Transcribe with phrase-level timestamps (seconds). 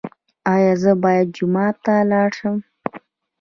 [0.53, 2.57] ایا زه باید جومات ته لاړ شم؟